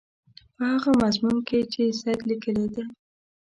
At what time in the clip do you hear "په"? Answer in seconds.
0.55-0.63